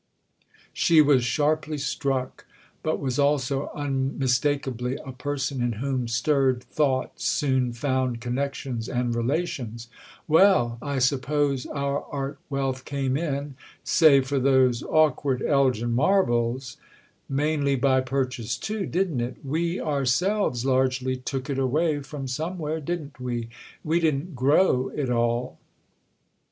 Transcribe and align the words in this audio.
She 0.73 0.99
was 0.99 1.23
sharply 1.23 1.77
struck, 1.77 2.47
but 2.81 2.99
was 2.99 3.19
also 3.19 3.69
unmistakably 3.75 4.97
a 5.05 5.11
person 5.11 5.61
in 5.61 5.73
whom 5.73 6.07
stirred 6.07 6.63
thought 6.63 7.21
soon 7.21 7.71
found 7.71 8.19
connections 8.19 8.89
and 8.89 9.13
relations. 9.13 9.89
"Well, 10.27 10.79
I 10.81 10.97
suppose 10.97 11.67
our 11.67 12.03
art 12.05 12.39
wealth 12.49 12.83
came 12.83 13.15
in—save 13.15 14.25
for 14.25 14.39
those 14.39 14.81
awkward 14.81 15.43
Elgin 15.43 15.91
Marbles!—mainly 15.93 17.75
by 17.75 18.01
purchase 18.01 18.57
too, 18.57 18.87
didn't 18.87 19.21
it? 19.21 19.37
We 19.45 19.79
ourselves 19.79 20.65
largely 20.65 21.15
took 21.17 21.47
it 21.47 21.59
away 21.59 21.99
from 22.01 22.27
somewhere, 22.27 22.79
didn't 22.79 23.19
we? 23.19 23.49
We 23.83 23.99
didn't 23.99 24.33
grow 24.33 24.87
it 24.95 25.11
all." 25.11 25.59